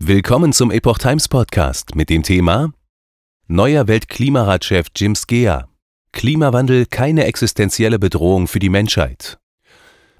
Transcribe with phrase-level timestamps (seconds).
[0.00, 2.72] Willkommen zum Epoch Times Podcast mit dem Thema
[3.48, 5.68] Neuer Weltklimaratschef Jim Skea.
[6.12, 9.38] Klimawandel keine existenzielle Bedrohung für die Menschheit.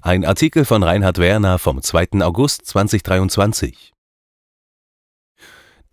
[0.01, 2.21] Ein Artikel von Reinhard Werner vom 2.
[2.21, 3.93] August 2023.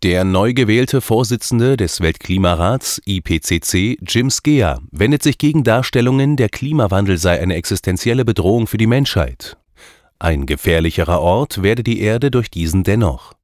[0.02, 7.18] Der neu gewählte Vorsitzende des Weltklimarats IPCC, Jim Skea, wendet sich gegen Darstellungen, der Klimawandel
[7.18, 9.56] sei eine existenzielle Bedrohung für die Menschheit.
[10.18, 13.35] Ein gefährlicherer Ort werde die Erde durch diesen dennoch.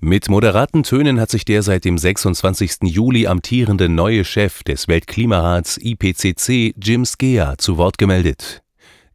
[0.00, 2.82] Mit moderaten Tönen hat sich der seit dem 26.
[2.82, 8.62] Juli amtierende neue Chef des Weltklimarats IPCC, Jim Skea, zu Wort gemeldet.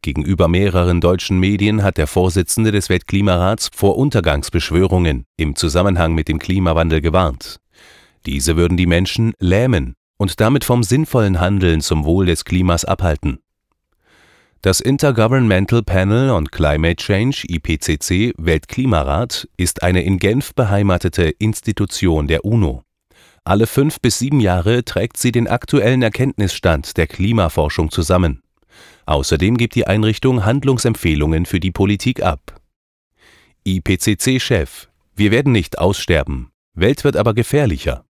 [0.02, 6.38] Gegenüber mehreren deutschen Medien hat der Vorsitzende des Weltklimarats vor Untergangsbeschwörungen im Zusammenhang mit dem
[6.38, 7.60] Klimawandel gewarnt.
[8.26, 13.38] Diese würden die Menschen lähmen und damit vom sinnvollen Handeln zum Wohl des Klimas abhalten.
[14.64, 22.46] Das Intergovernmental Panel on Climate Change IPCC Weltklimarat ist eine in Genf beheimatete Institution der
[22.46, 22.82] UNO.
[23.44, 28.42] Alle fünf bis sieben Jahre trägt sie den aktuellen Erkenntnisstand der Klimaforschung zusammen.
[29.04, 32.58] Außerdem gibt die Einrichtung Handlungsempfehlungen für die Politik ab.
[33.64, 38.06] IPCC-Chef Wir werden nicht aussterben, Welt wird aber gefährlicher.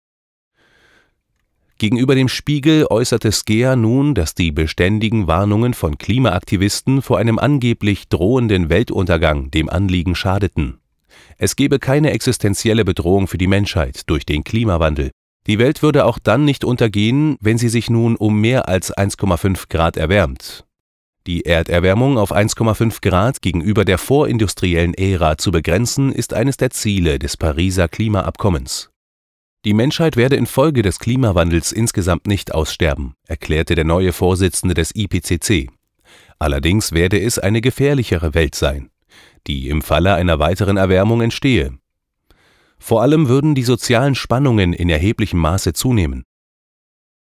[1.84, 8.08] Gegenüber dem Spiegel äußerte Skea nun, dass die beständigen Warnungen von Klimaaktivisten vor einem angeblich
[8.08, 10.78] drohenden Weltuntergang dem Anliegen schadeten.
[11.38, 15.12] Es gebe keine existenzielle Bedrohung für die Menschheit durch den Klimawandel.
[15.46, 19.68] Die Welt würde auch dann nicht untergehen, wenn sie sich nun um mehr als 1,5
[19.68, 20.64] Grad erwärmt.
[21.28, 27.20] Die Erderwärmung auf 1,5 Grad gegenüber der vorindustriellen Ära zu begrenzen, ist eines der Ziele
[27.20, 28.93] des Pariser Klimaabkommens.
[29.66, 35.70] Die Menschheit werde infolge des Klimawandels insgesamt nicht aussterben, erklärte der neue Vorsitzende des IPCC.
[36.38, 38.90] Allerdings werde es eine gefährlichere Welt sein,
[39.48, 41.78] die im Falle einer weiteren Erwärmung entstehe.
[42.78, 46.26] Vor allem würden die sozialen Spannungen in erheblichem Maße zunehmen.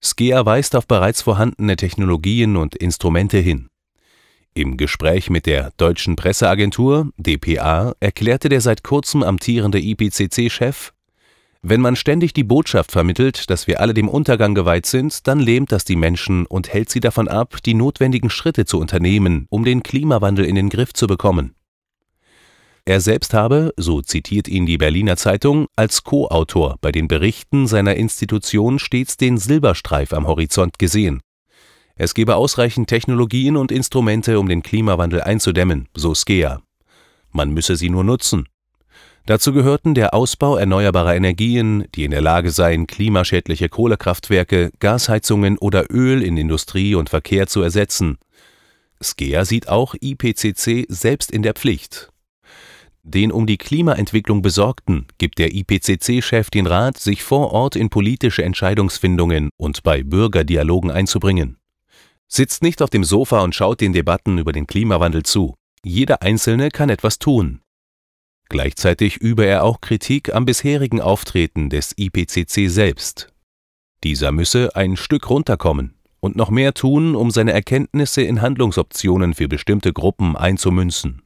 [0.02, 3.68] Skea weist auf bereits vorhandene Technologien und Instrumente hin.
[4.54, 10.93] Im Gespräch mit der Deutschen Presseagentur dpa erklärte der seit kurzem amtierende IPCC-Chef,
[11.66, 15.72] wenn man ständig die Botschaft vermittelt, dass wir alle dem Untergang geweiht sind, dann lähmt
[15.72, 19.82] das die Menschen und hält sie davon ab, die notwendigen Schritte zu unternehmen, um den
[19.82, 21.54] Klimawandel in den Griff zu bekommen.
[22.84, 27.94] Er selbst habe, so zitiert ihn die Berliner Zeitung, als Co-Autor bei den Berichten seiner
[27.94, 31.22] Institution stets den Silberstreif am Horizont gesehen.
[31.96, 36.60] Es gebe ausreichend Technologien und Instrumente, um den Klimawandel einzudämmen, so Skea.
[37.32, 38.48] Man müsse sie nur nutzen.
[39.26, 45.86] Dazu gehörten der Ausbau erneuerbarer Energien, die in der Lage seien, klimaschädliche Kohlekraftwerke, Gasheizungen oder
[45.90, 48.18] Öl in Industrie und Verkehr zu ersetzen.
[49.02, 52.10] Skea sieht auch IPCC selbst in der Pflicht.
[53.02, 58.44] Den um die Klimaentwicklung Besorgten gibt der IPCC-Chef den Rat, sich vor Ort in politische
[58.44, 61.58] Entscheidungsfindungen und bei Bürgerdialogen einzubringen.
[62.28, 65.54] Sitzt nicht auf dem Sofa und schaut den Debatten über den Klimawandel zu.
[65.82, 67.60] Jeder Einzelne kann etwas tun.
[68.54, 73.32] Gleichzeitig übe er auch Kritik am bisherigen Auftreten des IPCC selbst.
[74.04, 79.48] Dieser müsse ein Stück runterkommen und noch mehr tun, um seine Erkenntnisse in Handlungsoptionen für
[79.48, 81.22] bestimmte Gruppen einzumünzen.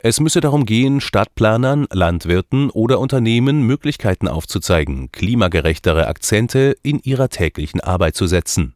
[0.00, 7.80] Es müsse darum gehen, Stadtplanern, Landwirten oder Unternehmen Möglichkeiten aufzuzeigen, klimagerechtere Akzente in ihrer täglichen
[7.80, 8.74] Arbeit zu setzen.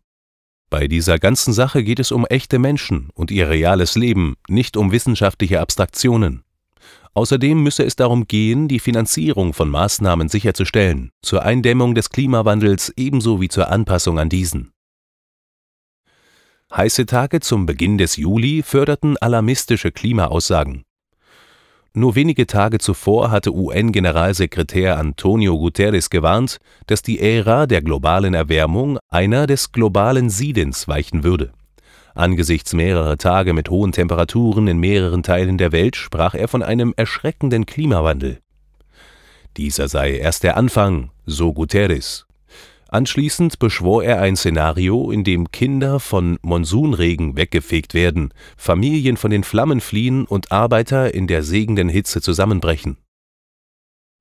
[0.71, 4.93] Bei dieser ganzen Sache geht es um echte Menschen und ihr reales Leben, nicht um
[4.93, 6.44] wissenschaftliche Abstraktionen.
[7.15, 13.41] Außerdem müsse es darum gehen, die Finanzierung von Maßnahmen sicherzustellen, zur Eindämmung des Klimawandels ebenso
[13.41, 14.73] wie zur Anpassung an diesen.
[16.75, 20.83] Heiße Tage zum Beginn des Juli förderten alarmistische Klimaaussagen.
[21.93, 26.59] Nur wenige Tage zuvor hatte UN-Generalsekretär Antonio Guterres gewarnt,
[26.89, 31.53] dass die Ära der globalen Erwärmung einer des globalen Siedens weichen würde.
[32.15, 36.95] Angesichts mehrerer Tage mit hohen Temperaturen in mehreren Teilen der Welt sprach er von einem
[36.97, 38.39] erschreckenden Klimawandel.
[39.57, 42.27] Dieser sei erst der Anfang, so Guterres.
[42.89, 49.43] Anschließend beschwor er ein Szenario, in dem Kinder von Monsunregen weggefegt werden, Familien von den
[49.43, 52.99] Flammen fliehen und Arbeiter in der segenden Hitze zusammenbrechen.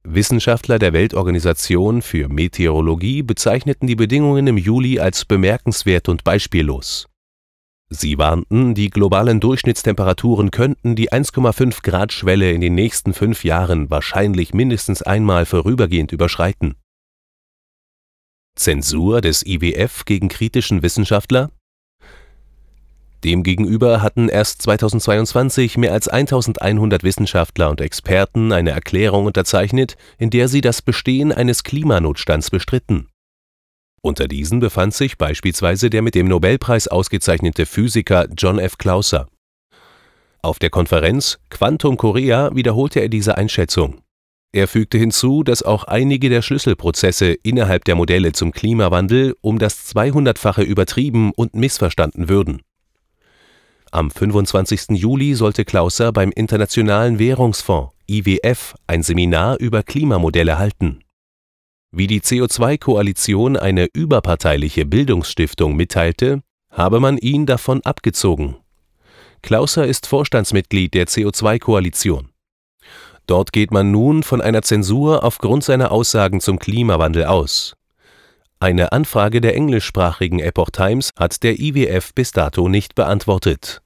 [0.04, 7.08] Wissenschaftler der Weltorganisation für Meteorologie bezeichneten die Bedingungen im Juli als bemerkenswert und beispiellos.
[7.96, 13.92] Sie warnten, die globalen Durchschnittstemperaturen könnten die 1,5 Grad Schwelle in den nächsten fünf Jahren
[13.92, 16.76] wahrscheinlich mindestens einmal vorübergehend überschreiten.
[18.56, 21.52] Zensur des IWF gegen kritischen Wissenschaftler
[23.24, 30.48] Demgegenüber hatten erst 2022 mehr als 1100 Wissenschaftler und Experten eine Erklärung unterzeichnet, in der
[30.50, 33.08] sie das Bestehen eines Klimanotstands bestritten.
[34.04, 38.78] Unter diesen befand sich beispielsweise der mit dem Nobelpreis ausgezeichnete Physiker John F.
[38.78, 39.28] Clauser.
[40.42, 44.02] Auf der Konferenz Quantum Korea wiederholte er diese Einschätzung.
[44.52, 49.96] Er fügte hinzu, dass auch einige der Schlüsselprozesse innerhalb der Modelle zum Klimawandel um das
[49.96, 52.62] 200-fache übertrieben und missverstanden würden
[53.94, 54.98] am 25.
[54.98, 61.03] Juli sollte Clauser beim Internationalen Währungsfonds IWF ein Seminar über Klimamodelle halten.
[61.96, 66.42] Wie die CO2-Koalition eine überparteiliche Bildungsstiftung mitteilte,
[66.72, 68.56] habe man ihn davon abgezogen.
[69.44, 72.30] Clauser ist Vorstandsmitglied der CO2-Koalition.
[73.28, 77.76] Dort geht man nun von einer Zensur aufgrund seiner Aussagen zum Klimawandel aus.
[78.60, 83.84] Eine Anfrage der englischsprachigen Epoch Times hat der IWF bis dato nicht beantwortet